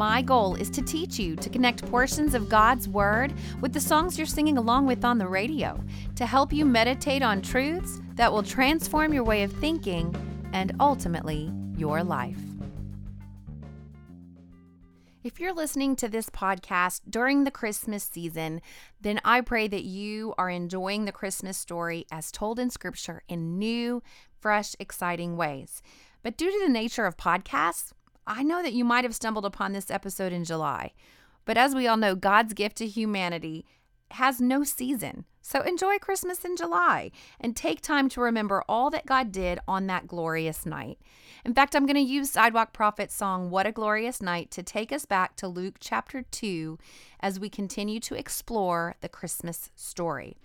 [0.00, 4.16] My goal is to teach you to connect portions of God's Word with the songs
[4.16, 5.78] you're singing along with on the radio,
[6.16, 10.16] to help you meditate on truths that will transform your way of thinking
[10.54, 12.40] and ultimately your life.
[15.22, 18.62] If you're listening to this podcast during the Christmas season,
[19.02, 23.58] then I pray that you are enjoying the Christmas story as told in Scripture in
[23.58, 24.02] new,
[24.40, 25.82] fresh, exciting ways.
[26.22, 27.92] But due to the nature of podcasts,
[28.32, 30.92] I know that you might have stumbled upon this episode in July.
[31.44, 33.66] But as we all know, God's gift to humanity
[34.12, 35.24] has no season.
[35.42, 37.10] So enjoy Christmas in July
[37.40, 40.98] and take time to remember all that God did on that glorious night.
[41.44, 44.92] In fact, I'm going to use Sidewalk Prophet's song, What a Glorious Night, to take
[44.92, 46.78] us back to Luke chapter 2
[47.20, 50.36] as we continue to explore the Christmas story.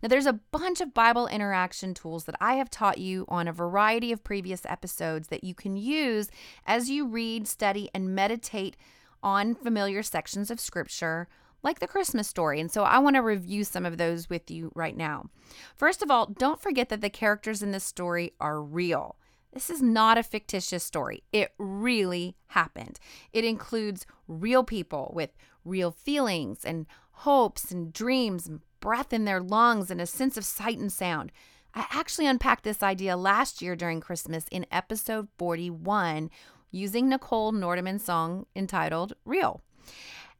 [0.00, 3.52] Now, there's a bunch of Bible interaction tools that I have taught you on a
[3.52, 6.30] variety of previous episodes that you can use
[6.66, 8.76] as you read, study, and meditate
[9.22, 11.28] on familiar sections of Scripture
[11.64, 12.60] like the Christmas story.
[12.60, 15.30] And so I want to review some of those with you right now.
[15.76, 19.16] First of all, don't forget that the characters in this story are real.
[19.52, 21.22] This is not a fictitious story.
[21.32, 22.98] It really happened.
[23.32, 25.30] It includes real people with
[25.64, 30.44] real feelings and hopes and dreams and breath in their lungs and a sense of
[30.44, 31.32] sight and sound.
[31.72, 36.30] I actually unpacked this idea last year during Christmas in episode 41
[36.70, 39.62] using Nicole Nordeman's song entitled Real.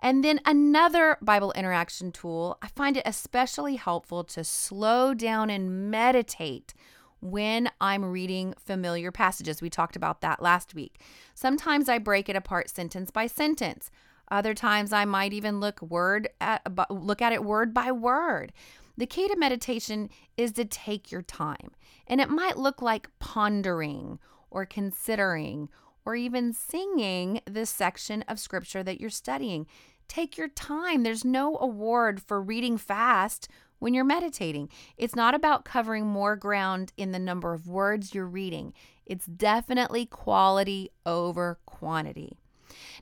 [0.04, 5.90] And then another Bible interaction tool, I find it especially helpful to slow down and
[5.90, 6.74] meditate
[7.20, 9.62] when I'm reading familiar passages.
[9.62, 11.00] We talked about that last week.
[11.32, 13.90] Sometimes I break it apart sentence by sentence.
[14.30, 18.52] Other times I might even look word at look at it word by word.
[18.98, 21.70] The key to meditation is to take your time.
[22.06, 24.18] And it might look like pondering
[24.50, 25.70] or considering
[26.04, 29.66] or even singing this section of scripture that you're studying.
[30.08, 31.02] Take your time.
[31.02, 33.48] There's no award for reading fast
[33.78, 34.70] when you're meditating.
[34.96, 38.72] It's not about covering more ground in the number of words you're reading,
[39.06, 42.38] it's definitely quality over quantity.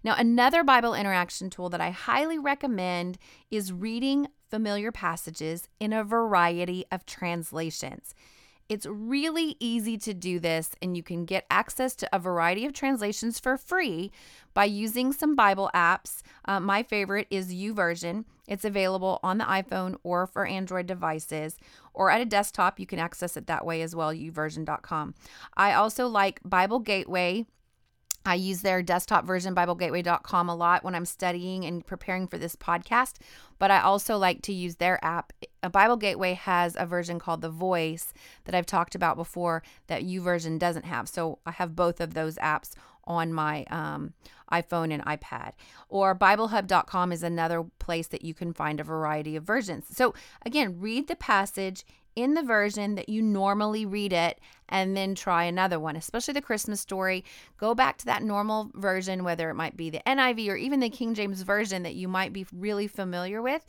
[0.03, 3.19] Now, another Bible interaction tool that I highly recommend
[3.51, 8.15] is reading familiar passages in a variety of translations.
[8.69, 12.73] It's really easy to do this, and you can get access to a variety of
[12.73, 14.11] translations for free
[14.55, 16.23] by using some Bible apps.
[16.45, 18.25] Uh, my favorite is YouVersion.
[18.49, 21.59] It's available on the iPhone or for Android devices,
[21.95, 22.81] or at a desktop.
[22.81, 25.15] You can access it that way as well, youversion.com.
[25.57, 27.47] I also like Bible Gateway.
[28.25, 32.55] I use their desktop version, BibleGateway.com, a lot when I'm studying and preparing for this
[32.55, 33.17] podcast.
[33.59, 35.33] But I also like to use their app.
[35.71, 38.13] Bible Gateway has a version called The Voice
[38.45, 41.09] that I've talked about before that YouVersion doesn't have.
[41.09, 42.75] So I have both of those apps
[43.05, 44.13] on my um,
[44.53, 45.53] iPhone and iPad.
[45.89, 49.87] Or BibleHub.com is another place that you can find a variety of versions.
[49.91, 51.85] So again, read the passage
[52.17, 56.43] in the version that you normally read it and then try another one, especially the
[56.43, 57.25] Christmas story.
[57.59, 60.89] Go back to that normal version, whether it might be the NIV or even the
[60.89, 63.65] King James Version that you might be really familiar with.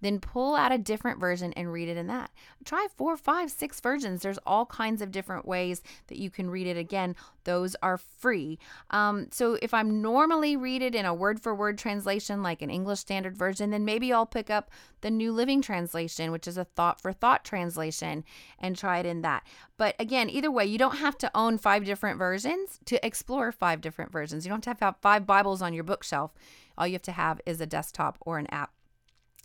[0.00, 2.30] Then pull out a different version and read it in that.
[2.64, 4.22] Try four, five, six versions.
[4.22, 6.76] There's all kinds of different ways that you can read it.
[6.76, 8.58] Again, those are free.
[8.90, 12.70] Um, so if I'm normally read it in a word for word translation, like an
[12.70, 14.70] English Standard Version, then maybe I'll pick up
[15.00, 18.24] the New Living Translation, which is a thought for thought translation,
[18.58, 19.46] and try it in that.
[19.76, 23.80] But again, either way, you don't have to own five different versions to explore five
[23.80, 24.44] different versions.
[24.44, 26.32] You don't have to have five Bibles on your bookshelf.
[26.76, 28.72] All you have to have is a desktop or an app.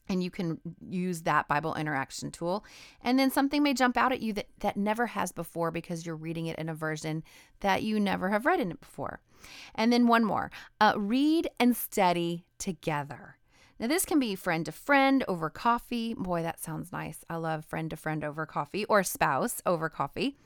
[0.09, 2.65] And you can use that Bible interaction tool.
[3.01, 6.15] And then something may jump out at you that, that never has before because you're
[6.15, 7.23] reading it in a version
[7.61, 9.21] that you never have read in it before.
[9.75, 10.51] And then one more
[10.81, 13.37] uh, read and study together.
[13.79, 16.13] Now, this can be friend to friend over coffee.
[16.13, 17.25] Boy, that sounds nice.
[17.29, 20.37] I love friend to friend over coffee or spouse over coffee.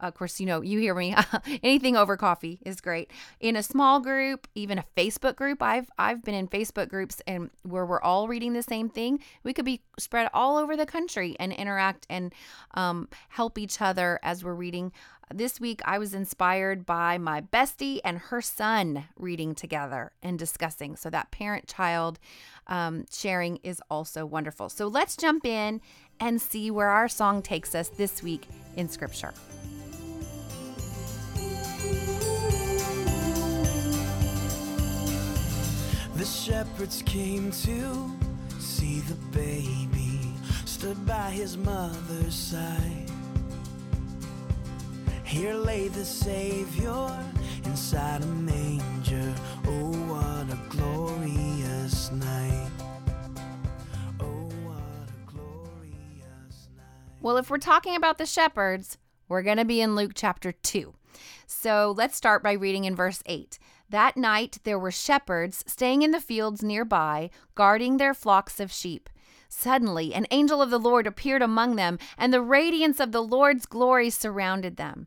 [0.00, 1.14] Of course, you know, you hear me.
[1.62, 3.10] Anything over coffee is great.
[3.40, 7.50] In a small group, even a Facebook group, I've I've been in Facebook groups and
[7.62, 9.20] where we're all reading the same thing.
[9.42, 12.32] We could be spread all over the country and interact and
[12.74, 14.92] um, help each other as we're reading
[15.32, 20.96] this week, I was inspired by my bestie and her son reading together and discussing.
[20.96, 22.18] So, that parent child
[22.66, 24.68] um, sharing is also wonderful.
[24.68, 25.80] So, let's jump in
[26.20, 28.46] and see where our song takes us this week
[28.76, 29.34] in Scripture.
[36.18, 38.10] The shepherds came to
[38.58, 40.34] see the baby,
[40.64, 43.08] stood by his mother's side.
[45.22, 47.08] Here lay the Savior
[47.64, 49.32] inside a manger.
[49.68, 52.70] Oh, what a glorious night!
[54.18, 56.84] Oh, what a glorious night!
[57.20, 58.98] Well, if we're talking about the shepherds,
[59.28, 60.94] we're going to be in Luke chapter 2.
[61.46, 63.60] So let's start by reading in verse 8.
[63.90, 69.08] That night there were shepherds staying in the fields nearby, guarding their flocks of sheep.
[69.48, 73.64] Suddenly, an angel of the Lord appeared among them, and the radiance of the Lord's
[73.64, 75.06] glory surrounded them.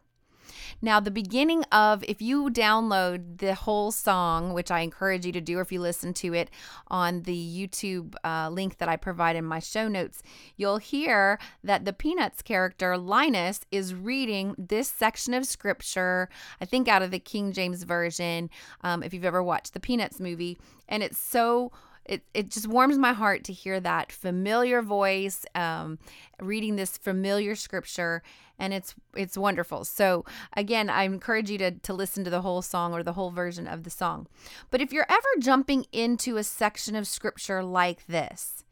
[0.81, 5.41] Now, the beginning of, if you download the whole song, which I encourage you to
[5.41, 6.49] do if you listen to it
[6.87, 10.21] on the YouTube uh, link that I provide in my show notes,
[10.55, 16.29] you'll hear that the Peanuts character, Linus, is reading this section of scripture,
[16.59, 18.49] I think out of the King James Version,
[18.81, 20.57] um, if you've ever watched the Peanuts movie.
[20.87, 21.71] And it's so
[22.05, 25.99] it, it just warms my heart to hear that familiar voice um,
[26.39, 28.23] reading this familiar scripture
[28.57, 29.83] and it's it's wonderful.
[29.85, 30.23] So
[30.55, 33.67] again i encourage you to, to listen to the whole song or the whole version
[33.67, 34.27] of the song.
[34.69, 38.63] But if you're ever jumping into a section of scripture like this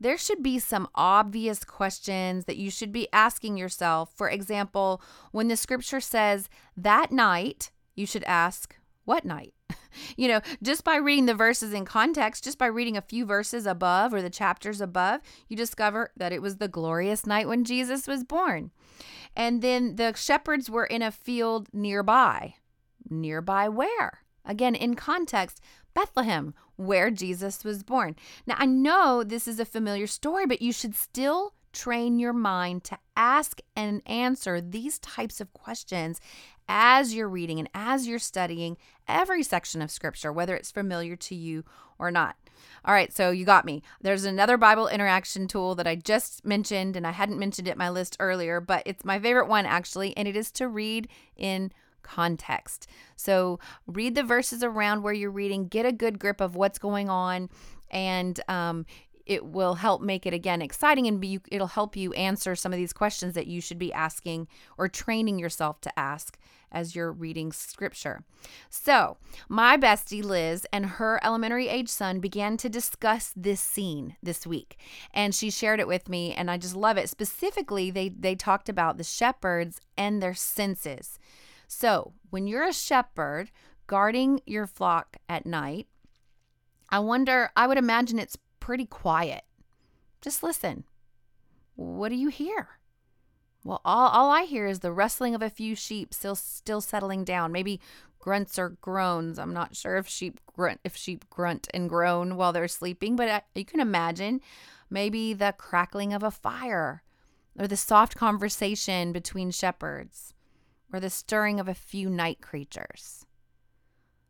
[0.00, 4.12] there should be some obvious questions that you should be asking yourself.
[4.14, 5.00] For example
[5.30, 9.54] when the scripture says that night you should ask what night
[10.16, 13.66] you know, just by reading the verses in context, just by reading a few verses
[13.66, 18.06] above or the chapters above, you discover that it was the glorious night when Jesus
[18.06, 18.70] was born.
[19.34, 22.54] And then the shepherds were in a field nearby.
[23.08, 24.20] Nearby where?
[24.44, 25.60] Again, in context,
[25.94, 28.16] Bethlehem, where Jesus was born.
[28.46, 32.84] Now, I know this is a familiar story, but you should still train your mind
[32.84, 36.20] to ask and answer these types of questions
[36.68, 38.76] as you're reading and as you're studying
[39.08, 41.64] every section of scripture, whether it's familiar to you
[41.98, 42.36] or not.
[42.84, 43.82] All right, so you got me.
[44.00, 47.78] There's another Bible interaction tool that I just mentioned, and I hadn't mentioned it in
[47.78, 51.72] my list earlier, but it's my favorite one actually, and it is to read in
[52.02, 52.86] context.
[53.16, 57.08] So read the verses around where you're reading, get a good grip of what's going
[57.08, 57.48] on,
[57.90, 58.86] and um,
[59.26, 62.76] it will help make it again exciting and be it'll help you answer some of
[62.76, 66.38] these questions that you should be asking or training yourself to ask
[66.72, 68.24] as you're reading scripture.
[68.70, 74.46] So, my bestie Liz and her elementary age son began to discuss this scene this
[74.46, 74.78] week,
[75.12, 77.08] and she shared it with me, and I just love it.
[77.08, 81.18] Specifically, they they talked about the shepherds and their senses.
[81.68, 83.50] So, when you're a shepherd
[83.86, 85.86] guarding your flock at night,
[86.88, 89.42] I wonder, I would imagine it's pretty quiet.
[90.20, 90.84] Just listen.
[91.74, 92.78] What do you hear?
[93.64, 97.24] Well, all, all I hear is the rustling of a few sheep still still settling
[97.24, 97.50] down.
[97.50, 97.80] Maybe
[98.20, 99.36] grunts or groans.
[99.36, 103.28] I'm not sure if sheep grunt if sheep grunt and groan while they're sleeping, but
[103.28, 104.40] I, you can imagine
[104.88, 107.02] maybe the crackling of a fire
[107.58, 110.34] or the soft conversation between shepherds
[110.92, 113.26] or the stirring of a few night creatures.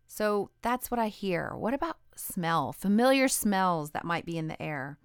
[0.07, 1.53] So that's what I hear.
[1.55, 2.73] What about smell?
[2.73, 4.99] Familiar smells that might be in the air.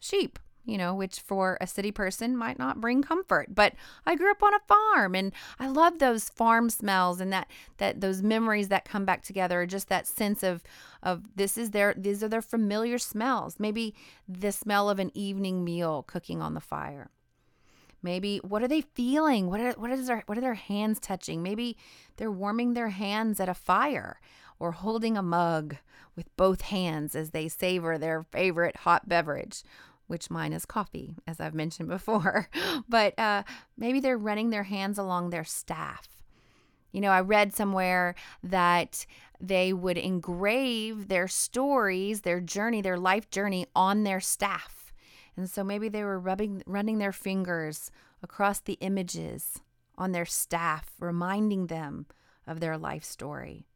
[0.00, 3.54] Sheep you know, which for a city person might not bring comfort.
[3.54, 3.74] But
[4.06, 8.00] I grew up on a farm and I love those farm smells and that that
[8.00, 10.62] those memories that come back together, just that sense of
[11.02, 13.58] of this is their these are their familiar smells.
[13.58, 13.94] Maybe
[14.28, 17.10] the smell of an evening meal cooking on the fire.
[18.02, 19.48] Maybe what are they feeling?
[19.48, 21.42] What are what is their what are their hands touching?
[21.42, 21.76] Maybe
[22.16, 24.20] they're warming their hands at a fire
[24.60, 25.76] or holding a mug
[26.14, 29.64] with both hands as they savor their favorite hot beverage
[30.10, 32.48] which mine is coffee, as I've mentioned before.
[32.88, 33.44] but uh,
[33.78, 36.08] maybe they're running their hands along their staff.
[36.90, 39.06] You know, I read somewhere that
[39.40, 44.92] they would engrave their stories, their journey, their life journey on their staff.
[45.36, 49.60] And so maybe they were rubbing running their fingers across the images
[49.96, 52.06] on their staff, reminding them
[52.48, 53.68] of their life story.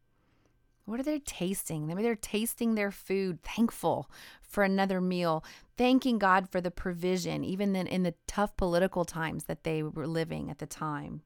[0.87, 1.87] What are they tasting?
[1.87, 4.11] Maybe they're tasting their food, thankful
[4.43, 5.43] for another meal,
[5.79, 10.07] thanking God for the provision, even then in the tough political times that they were
[10.07, 11.23] living at the time.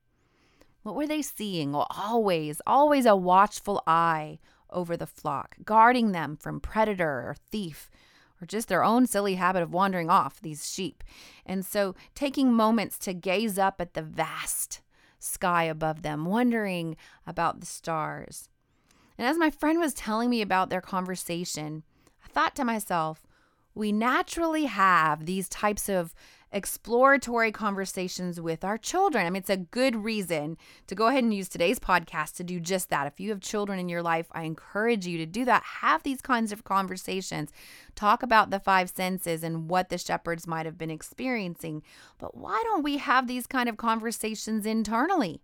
[0.82, 1.72] What were they seeing?
[1.72, 4.38] Well, always, always a watchful eye
[4.70, 7.90] over the flock, guarding them from predator or thief
[8.40, 11.02] or just their own silly habit of wandering off, these sheep.
[11.44, 14.80] And so taking moments to gaze up at the vast
[15.18, 16.96] sky above them, wondering
[17.26, 18.48] about the stars.
[19.18, 21.82] And as my friend was telling me about their conversation,
[22.24, 23.26] I thought to myself,
[23.74, 26.14] we naturally have these types of
[26.50, 29.26] exploratory conversations with our children.
[29.26, 30.56] I mean, it's a good reason
[30.86, 33.06] to go ahead and use today's podcast to do just that.
[33.06, 35.62] If you have children in your life, I encourage you to do that.
[35.62, 37.52] Have these kinds of conversations.
[37.94, 41.82] Talk about the five senses and what the shepherds might have been experiencing.
[42.18, 45.42] But why don't we have these kind of conversations internally?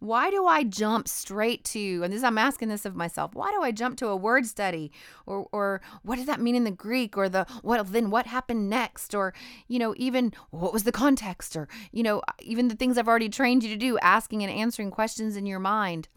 [0.00, 3.62] Why do I jump straight to, and this I'm asking this of myself, why do
[3.62, 4.92] I jump to a word study?
[5.26, 7.16] Or or what does that mean in the Greek?
[7.16, 9.14] Or the what then what happened next?
[9.14, 9.34] Or,
[9.66, 11.56] you know, even what was the context?
[11.56, 14.90] Or, you know, even the things I've already trained you to do, asking and answering
[14.90, 16.08] questions in your mind.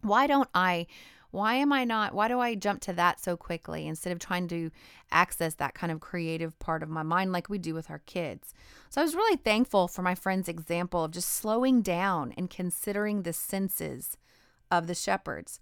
[0.00, 0.86] Why don't I
[1.32, 4.48] why am I not, why do I jump to that so quickly instead of trying
[4.48, 4.70] to
[5.10, 8.54] access that kind of creative part of my mind like we do with our kids?
[8.90, 13.22] So I was really thankful for my friend's example of just slowing down and considering
[13.22, 14.18] the senses
[14.70, 15.58] of the shepherds.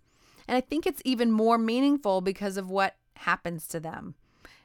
[0.49, 4.17] And I think it's even more meaningful because of what happens to them.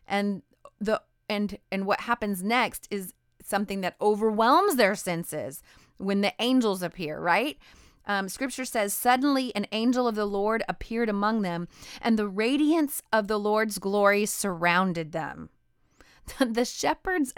[0.08, 0.42] And
[0.82, 5.62] the and and what happens next is something that overwhelms their senses
[5.98, 7.58] when the angels appear, right?
[8.08, 11.68] Um, scripture says, Suddenly an angel of the Lord appeared among them,
[12.02, 15.50] and the radiance of the Lord's glory surrounded them.
[16.40, 17.34] the shepherds'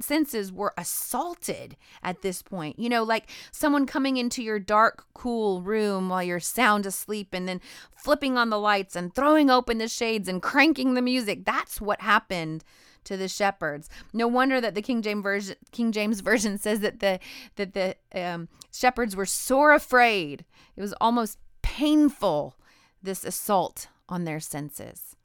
[0.00, 2.78] senses were assaulted at this point.
[2.78, 7.46] You know, like someone coming into your dark, cool room while you're sound asleep and
[7.46, 7.60] then
[7.94, 11.44] flipping on the lights and throwing open the shades and cranking the music.
[11.44, 12.64] That's what happened
[13.04, 13.88] to the shepherds.
[14.12, 17.18] No wonder that the King James version King James version says that the
[17.56, 20.44] that the um, shepherds were sore afraid.
[20.76, 22.56] It was almost painful
[23.02, 25.16] this assault on their senses.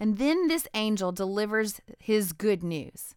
[0.00, 3.14] And then this angel delivers his good news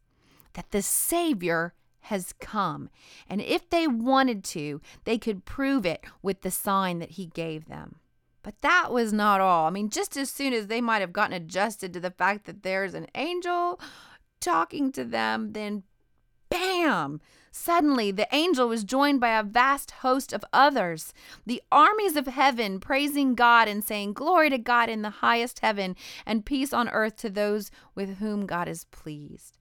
[0.53, 1.73] that the Savior
[2.05, 2.89] has come.
[3.29, 7.67] And if they wanted to, they could prove it with the sign that he gave
[7.67, 7.97] them.
[8.43, 9.67] But that was not all.
[9.67, 12.63] I mean, just as soon as they might have gotten adjusted to the fact that
[12.63, 13.79] there's an angel
[14.39, 15.83] talking to them, then
[16.49, 17.21] bam!
[17.53, 21.13] Suddenly, the angel was joined by a vast host of others,
[21.45, 25.97] the armies of heaven, praising God and saying, Glory to God in the highest heaven,
[26.25, 29.57] and peace on earth to those with whom God is pleased.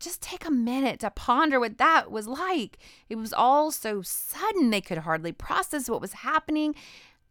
[0.00, 2.78] Just take a minute to ponder what that was like.
[3.08, 6.74] It was all so sudden, they could hardly process what was happening.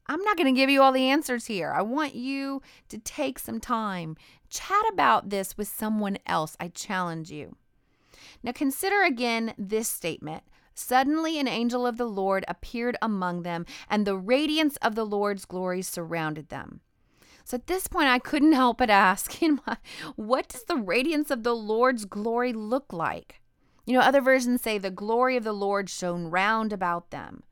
[0.08, 1.72] I'm not going to give you all the answers here.
[1.72, 4.16] I want you to take some time,
[4.50, 6.56] chat about this with someone else.
[6.60, 7.56] I challenge you.
[8.44, 10.44] Now, consider again this statement.
[10.76, 15.46] Suddenly, an angel of the Lord appeared among them, and the radiance of the Lord's
[15.46, 16.82] glory surrounded them.
[17.46, 19.40] So at this point, I couldn't help but ask,
[20.16, 23.42] what does the radiance of the Lord's glory look like?
[23.86, 27.44] You know, other versions say the glory of the Lord shone round about them.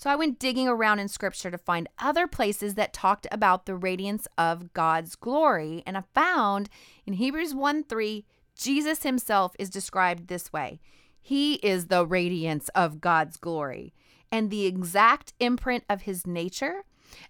[0.00, 3.74] So I went digging around in scripture to find other places that talked about the
[3.74, 5.82] radiance of God's glory.
[5.84, 6.70] And I found
[7.04, 8.24] in Hebrews 1 3,
[8.56, 10.80] Jesus himself is described this way
[11.20, 13.92] He is the radiance of God's glory
[14.32, 16.84] and the exact imprint of his nature,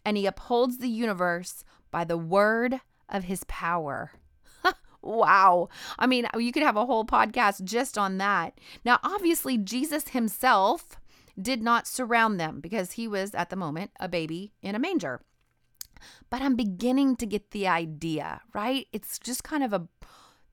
[0.04, 4.12] and he upholds the universe by the word of his power.
[5.02, 5.68] wow.
[5.98, 8.60] I mean, you could have a whole podcast just on that.
[8.84, 10.99] Now, obviously, Jesus himself
[11.42, 15.20] did not surround them because he was at the moment a baby in a manger.
[16.30, 18.86] But I'm beginning to get the idea, right?
[18.92, 19.86] It's just kind of a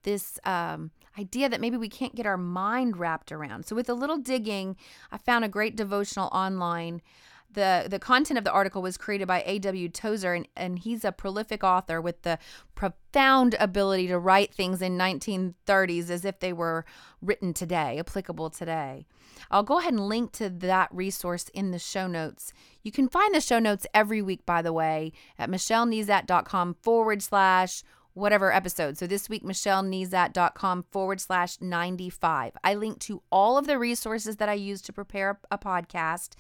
[0.04, 3.66] this um, idea that maybe we can't get our mind wrapped around.
[3.66, 4.78] So with a little digging,
[5.12, 7.02] I found a great devotional online
[7.52, 9.90] the the content of the article was created by A.W.
[9.90, 12.38] Tozer and, and he's a prolific author with the
[12.76, 16.86] profound ability to write things in 1930s as if they were
[17.22, 19.06] written today, applicable today.
[19.50, 22.54] I'll go ahead and link to that resource in the show notes.
[22.84, 27.84] You can find the show notes every week, by the way, at michellenezat.com forward slash
[28.18, 28.98] whatever episode.
[28.98, 32.54] So this week, michellenezat.com forward slash 95.
[32.64, 36.32] I link to all of the resources that I use to prepare a podcast,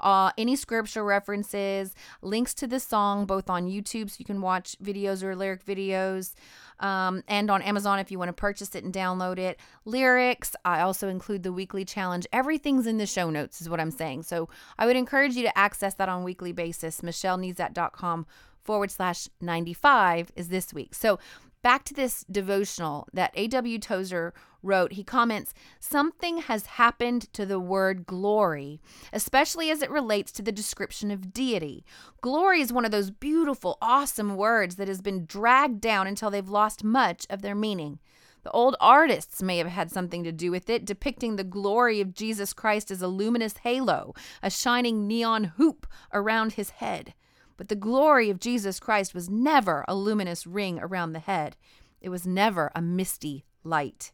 [0.00, 4.76] uh, any scripture references, links to the song, both on YouTube so you can watch
[4.82, 6.34] videos or lyric videos.
[6.80, 9.60] Um, and on Amazon if you want to purchase it and download it.
[9.84, 12.26] Lyrics, I also include the weekly challenge.
[12.32, 14.24] Everything's in the show notes, is what I'm saying.
[14.24, 17.02] So I would encourage you to access that on a weekly basis.
[17.02, 18.26] MichelleNezat.com
[18.62, 20.94] forward slash 95 is this week.
[20.94, 21.18] So
[21.62, 23.78] back to this devotional that A.W.
[23.78, 28.80] Tozer wrote, he comments Something has happened to the word glory,
[29.12, 31.84] especially as it relates to the description of deity.
[32.20, 36.48] Glory is one of those beautiful, awesome words that has been dragged down until they've
[36.48, 37.98] lost much of their meaning.
[38.42, 42.14] The old artists may have had something to do with it, depicting the glory of
[42.14, 47.12] Jesus Christ as a luminous halo, a shining neon hoop around his head.
[47.60, 51.58] But the glory of Jesus Christ was never a luminous ring around the head,
[52.00, 54.12] it was never a misty light.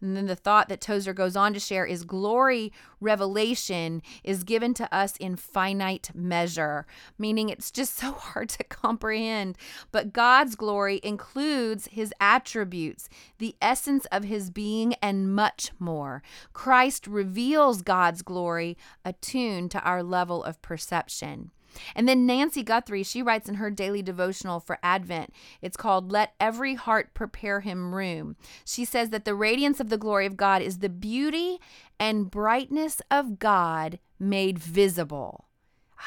[0.00, 4.74] And then the thought that Tozer goes on to share is glory revelation is given
[4.74, 9.56] to us in finite measure, meaning it's just so hard to comprehend.
[9.92, 13.08] But God's glory includes his attributes,
[13.38, 16.20] the essence of his being, and much more.
[16.52, 21.52] Christ reveals God's glory attuned to our level of perception.
[21.94, 25.32] And then Nancy Guthrie, she writes in her daily devotional for Advent.
[25.60, 28.36] It's called Let Every Heart Prepare Him Room.
[28.64, 31.58] She says that the radiance of the glory of God is the beauty
[31.98, 35.46] and brightness of God made visible.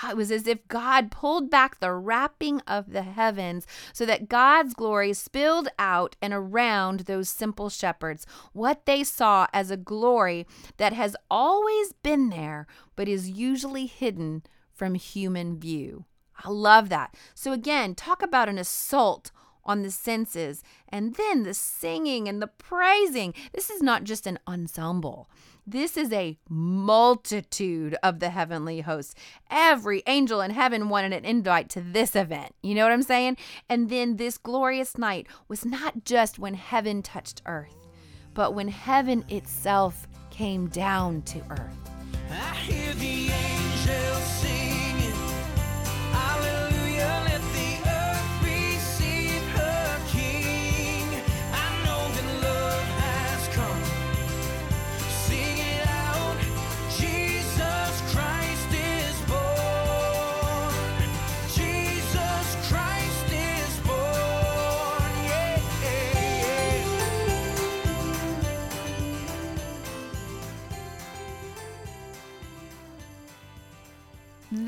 [0.01, 4.29] Ah, it was as if God pulled back the wrapping of the heavens so that
[4.29, 8.25] God's glory spilled out and around those simple shepherds.
[8.53, 10.45] What they saw as a glory
[10.77, 14.43] that has always been there, but is usually hidden
[14.79, 16.05] from human view.
[16.43, 17.13] I love that.
[17.35, 19.29] So, again, talk about an assault
[19.65, 23.33] on the senses and then the singing and the praising.
[23.53, 25.29] This is not just an ensemble.
[25.67, 29.15] This is a multitude of the heavenly hosts.
[29.51, 32.55] Every angel in heaven wanted an invite to this event.
[32.63, 33.35] You know what I'm saying?
[33.67, 37.75] And then this glorious night was not just when heaven touched earth,
[38.33, 41.79] but when heaven itself came down to earth.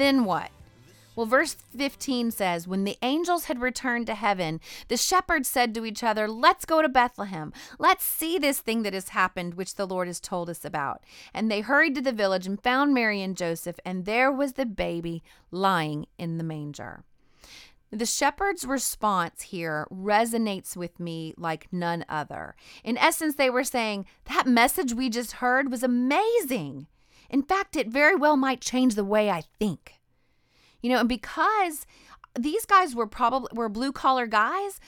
[0.02, 0.50] Then what?
[1.16, 5.86] Well, verse 15 says, When the angels had returned to heaven, the shepherds said to
[5.86, 7.54] each other, Let's go to Bethlehem.
[7.78, 11.04] Let's see this thing that has happened, which the Lord has told us about.
[11.36, 14.66] And they hurried to the village and found Mary and Joseph, and there was the
[14.66, 17.04] baby lying in the manger.
[17.92, 22.56] The shepherd's response here resonates with me like none other.
[22.84, 26.88] In essence, they were saying, That message we just heard was amazing.
[27.32, 29.94] In fact, it very well might change the way I think.
[30.82, 31.88] You know, and because
[32.38, 34.80] these guys were probably were blue collar guys,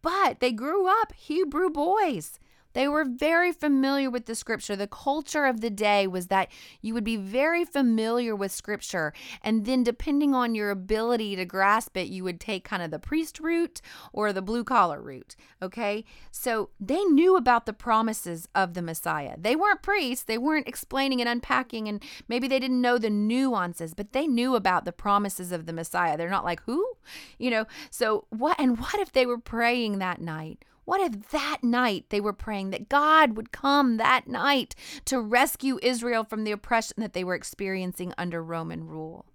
[0.00, 2.40] but they grew up Hebrew boys.
[2.72, 4.76] They were very familiar with the scripture.
[4.76, 6.48] The culture of the day was that
[6.80, 9.12] you would be very familiar with scripture.
[9.42, 12.98] And then, depending on your ability to grasp it, you would take kind of the
[12.98, 13.80] priest route
[14.12, 15.36] or the blue collar route.
[15.60, 16.04] Okay.
[16.30, 19.36] So they knew about the promises of the Messiah.
[19.38, 23.94] They weren't priests, they weren't explaining and unpacking, and maybe they didn't know the nuances,
[23.94, 26.16] but they knew about the promises of the Messiah.
[26.16, 26.94] They're not like, who?
[27.38, 28.58] You know, so what?
[28.58, 30.64] And what if they were praying that night?
[30.84, 35.78] What if that night they were praying that God would come that night to rescue
[35.82, 39.26] Israel from the oppression that they were experiencing under Roman rule?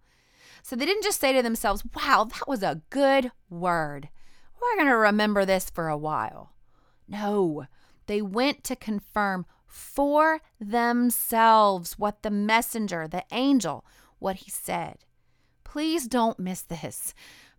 [0.62, 4.10] So they didn't just say to themselves, wow, that was a good word.
[4.62, 6.52] We're going to remember this for a while.
[7.08, 7.68] No,
[8.08, 13.86] they went to confirm for themselves what the messenger, the angel,
[14.20, 14.98] what he said.
[15.64, 17.14] Please don't miss this.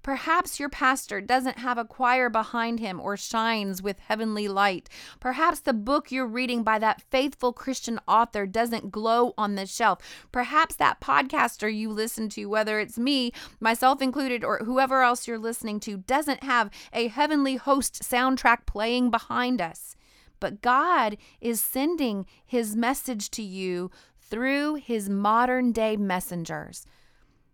[0.09, 4.89] Perhaps your pastor doesn't have a choir behind him or shines with heavenly light.
[5.21, 9.99] Perhaps the book you're reading by that faithful Christian author doesn't glow on the shelf.
[10.33, 15.39] Perhaps that podcaster you listen to, whether it's me, myself included, or whoever else you're
[15.39, 19.95] listening to, doesn't have a heavenly host soundtrack playing behind us.
[20.41, 26.87] But God is sending his message to you through his modern day messengers.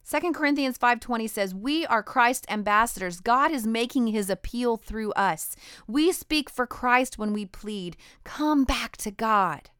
[0.07, 3.21] 2 Corinthians 5:20 says, "We are Christ's ambassadors.
[3.21, 5.57] God is making his appeal through us.
[5.87, 9.71] We speak for Christ when we plead, come back to God."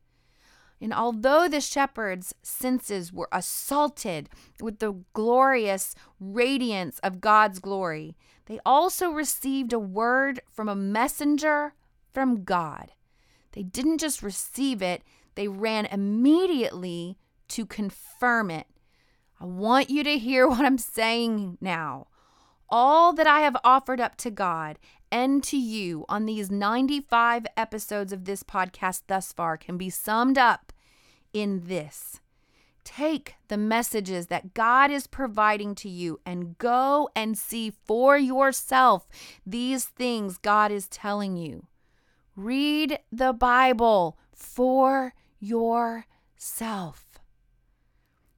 [0.81, 8.61] And although the shepherds' senses were assaulted with the glorious radiance of God's glory, they
[8.65, 11.75] also received a word from a messenger
[12.13, 12.93] from God.
[13.53, 15.03] They didn't just receive it,
[15.35, 18.67] they ran immediately to confirm it
[19.45, 22.07] I want you to hear what I'm saying now.
[22.71, 24.79] All that I have offered up to God
[25.13, 30.39] and to you on these 95 episodes of this podcast thus far can be summed
[30.39, 30.73] up
[31.35, 32.23] in this.
[32.85, 39.07] Take the messages that God is providing to you and go and see for yourself
[39.45, 41.67] these things God is telling you.
[42.35, 47.04] Read the Bible for yourself.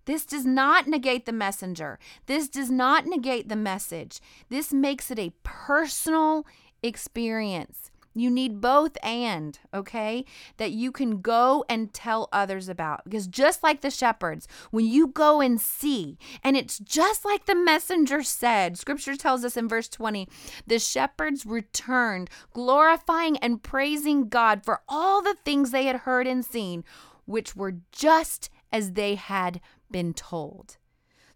[0.06, 1.98] This does not negate the messenger.
[2.26, 4.20] This does not negate the message.
[4.48, 6.46] This makes it a personal
[6.82, 7.90] experience.
[8.16, 10.24] You need both and, okay?
[10.56, 13.04] That you can go and tell others about.
[13.04, 17.54] Because just like the shepherds, when you go and see, and it's just like the
[17.54, 20.26] messenger said, scripture tells us in verse 20,
[20.66, 26.42] the shepherds returned, glorifying and praising God for all the things they had heard and
[26.42, 26.84] seen,
[27.26, 30.76] which were just as they had been told.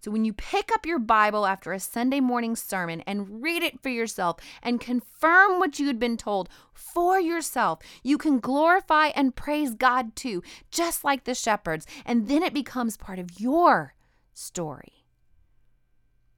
[0.01, 3.83] So when you pick up your Bible after a Sunday morning sermon and read it
[3.83, 9.37] for yourself and confirm what you had been told for yourself, you can glorify and
[9.37, 11.87] praise God too, just like the shepherds.
[12.07, 13.95] And then it becomes part of your
[14.33, 15.05] story.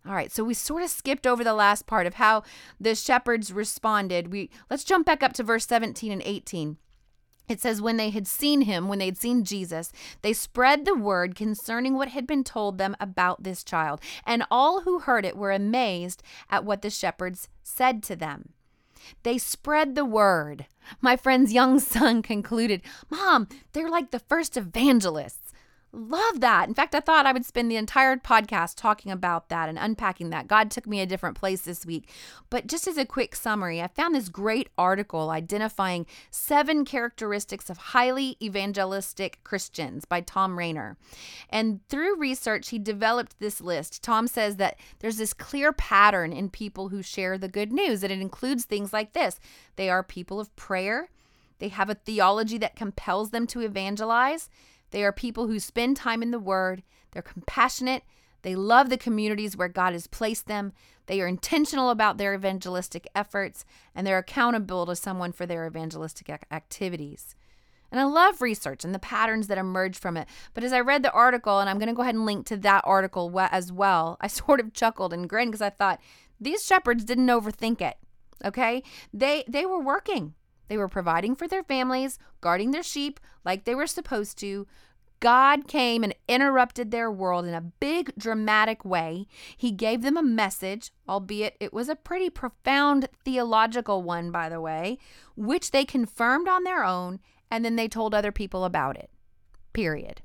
[0.04, 2.42] All right, so we sort of skipped over the last part of how
[2.80, 4.32] the shepherds responded.
[4.32, 6.78] We let's jump back up to verse 17 and 18.
[7.52, 10.94] It says, when they had seen him, when they had seen Jesus, they spread the
[10.94, 14.00] word concerning what had been told them about this child.
[14.24, 18.54] And all who heard it were amazed at what the shepherds said to them.
[19.22, 20.64] They spread the word.
[21.02, 25.41] My friend's young son concluded, Mom, they're like the first evangelists.
[25.94, 26.68] Love that.
[26.68, 30.30] In fact, I thought I would spend the entire podcast talking about that and unpacking
[30.30, 30.48] that.
[30.48, 32.08] God took me a different place this week.
[32.48, 37.76] But just as a quick summary, I found this great article identifying seven characteristics of
[37.76, 40.96] highly evangelistic Christians by Thom Rainer.
[41.50, 44.02] And through research, he developed this list.
[44.02, 48.10] Tom says that there's this clear pattern in people who share the good news, and
[48.10, 49.38] it includes things like this
[49.76, 51.10] they are people of prayer,
[51.58, 54.48] they have a theology that compels them to evangelize.
[54.92, 58.04] They are people who spend time in the Word, they're compassionate,
[58.42, 60.72] they love the communities where God has placed them,
[61.06, 66.30] they are intentional about their evangelistic efforts, and they're accountable to someone for their evangelistic
[66.50, 67.34] activities.
[67.90, 70.26] And I love research and the patterns that emerge from it.
[70.54, 72.56] But as I read the article, and I'm going to go ahead and link to
[72.58, 76.00] that article as well, I sort of chuckled and grinned because I thought
[76.40, 77.96] these shepherds didn't overthink it.
[78.44, 78.82] Okay?
[79.12, 80.34] They they were working.
[80.72, 84.66] They were providing for their families, guarding their sheep like they were supposed to.
[85.20, 89.26] God came and interrupted their world in a big, dramatic way.
[89.54, 94.62] He gave them a message, albeit it was a pretty profound theological one, by the
[94.62, 94.96] way,
[95.36, 99.10] which they confirmed on their own, and then they told other people about it.
[99.74, 100.22] Period.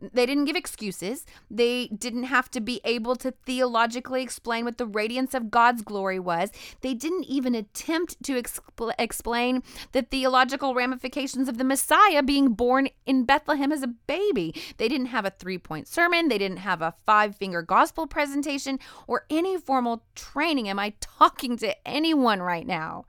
[0.00, 1.26] They didn't give excuses.
[1.50, 6.20] They didn't have to be able to theologically explain what the radiance of God's glory
[6.20, 6.50] was.
[6.82, 12.88] They didn't even attempt to expl- explain the theological ramifications of the Messiah being born
[13.06, 14.54] in Bethlehem as a baby.
[14.76, 16.28] They didn't have a three point sermon.
[16.28, 20.68] They didn't have a five finger gospel presentation or any formal training.
[20.68, 23.04] Am I talking to anyone right now?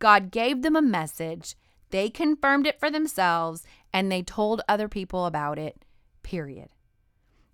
[0.00, 1.56] God gave them a message.
[1.90, 5.83] They confirmed it for themselves and they told other people about it
[6.24, 6.70] period.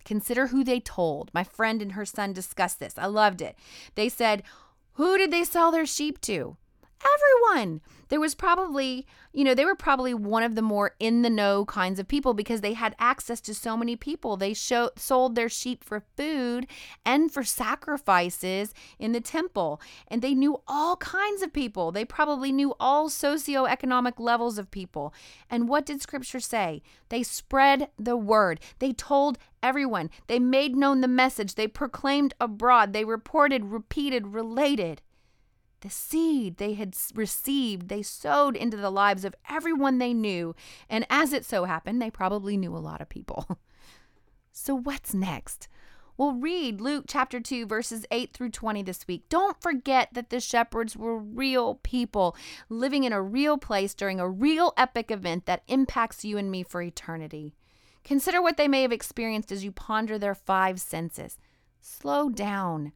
[0.05, 1.31] Consider who they told.
[1.35, 2.95] My friend and her son discussed this.
[2.97, 3.57] I loved it.
[3.95, 4.43] They said,
[4.95, 6.57] Who did they sell their sheep to?
[7.03, 7.81] Everyone.
[8.09, 11.65] There was probably, you know, they were probably one of the more in the know
[11.65, 14.37] kinds of people because they had access to so many people.
[14.37, 16.67] They show, sold their sheep for food
[17.07, 19.81] and for sacrifices in the temple.
[20.09, 21.93] And they knew all kinds of people.
[21.93, 25.15] They probably knew all socioeconomic levels of people.
[25.49, 26.83] And what did scripture say?
[27.09, 28.61] They spread the word.
[28.81, 30.11] They told everyone.
[30.27, 31.55] They made known the message.
[31.55, 32.93] They proclaimed abroad.
[32.93, 35.01] They reported, repeated, related.
[35.81, 40.55] The seed they had received, they sowed into the lives of everyone they knew.
[40.89, 43.59] And as it so happened, they probably knew a lot of people.
[44.53, 45.69] so, what's next?
[46.21, 49.27] We'll read Luke chapter 2, verses 8 through 20 this week.
[49.31, 52.37] Don't forget that the shepherds were real people
[52.69, 56.63] living in a real place during a real epic event that impacts you and me
[56.63, 57.55] for eternity.
[58.05, 61.39] Consider what they may have experienced as you ponder their five senses.
[61.81, 62.93] Slow down.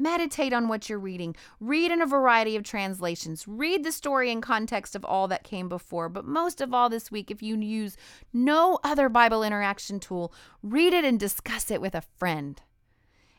[0.00, 1.36] Meditate on what you're reading.
[1.60, 3.46] Read in a variety of translations.
[3.46, 6.08] Read the story in context of all that came before.
[6.08, 7.98] But most of all, this week, if you use
[8.32, 10.32] no other Bible interaction tool,
[10.62, 12.62] read it and discuss it with a friend.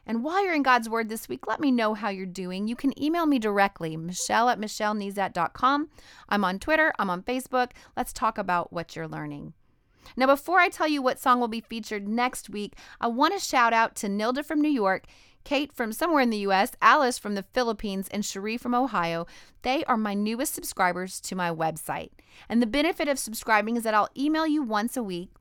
[0.06, 2.68] And while you're in God's Word this week, let me know how you're doing.
[2.68, 5.90] You can email me directly, michelle at michellenezat.com.
[6.30, 7.72] I'm on Twitter, I'm on Facebook.
[7.98, 9.54] Let's talk about what you're learning.
[10.16, 13.40] Now, before I tell you what song will be featured next week, I want to
[13.40, 15.06] shout out to Nilda from New York
[15.44, 19.26] Kate from somewhere in the US, Alice from the Philippines, and Cherie from Ohio.
[19.64, 22.12] They are my newest subscribers to my website.
[22.48, 25.32] And the benefit of subscribing is that I'll email you once a week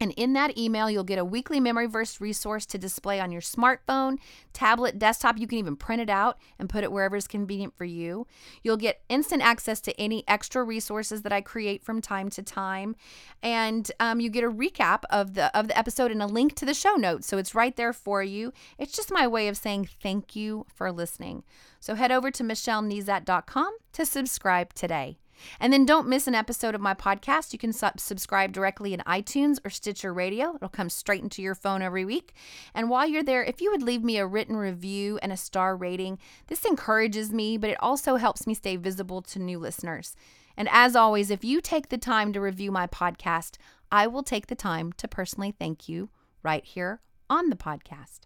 [0.00, 3.42] and in that email, you'll get a weekly memory verse resource to display on your
[3.42, 4.16] smartphone,
[4.54, 5.38] tablet, desktop.
[5.38, 8.26] You can even print it out and put it wherever is convenient for you.
[8.62, 12.96] You'll get instant access to any extra resources that I create from time to time,
[13.42, 16.64] and um, you get a recap of the of the episode and a link to
[16.64, 17.26] the show notes.
[17.26, 18.54] So it's right there for you.
[18.78, 21.44] It's just my way of saying thank you for listening.
[21.78, 25.18] So head over to michellenezat.com to subscribe today.
[25.58, 27.52] And then don't miss an episode of my podcast.
[27.52, 30.54] You can sub- subscribe directly in iTunes or Stitcher Radio.
[30.54, 32.34] It'll come straight into your phone every week.
[32.74, 35.76] And while you're there, if you would leave me a written review and a star
[35.76, 40.16] rating, this encourages me, but it also helps me stay visible to new listeners.
[40.56, 43.56] And as always, if you take the time to review my podcast,
[43.90, 46.10] I will take the time to personally thank you
[46.42, 48.20] right here on the podcast.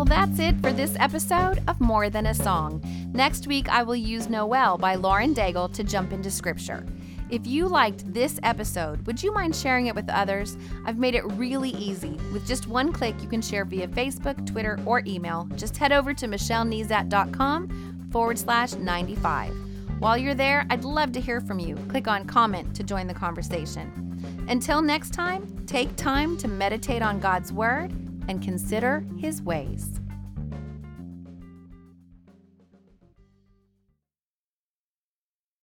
[0.00, 2.80] Well, that's it for this episode of More Than a Song.
[3.12, 6.86] Next week, I will use Noel by Lauren Daigle to jump into scripture.
[7.28, 10.56] If you liked this episode, would you mind sharing it with others?
[10.86, 12.18] I've made it really easy.
[12.32, 15.46] With just one click, you can share via Facebook, Twitter, or email.
[15.56, 19.52] Just head over to michellenezat.com forward slash 95.
[19.98, 21.76] While you're there, I'd love to hear from you.
[21.90, 24.16] Click on comment to join the conversation.
[24.48, 27.92] Until next time, take time to meditate on God's Word
[28.30, 29.99] and consider his ways.